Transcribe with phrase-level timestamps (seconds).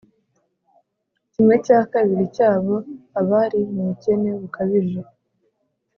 [1.31, 2.75] kimwe cya kabiri (½) cyabo
[3.19, 4.99] abari mu bukene bukabije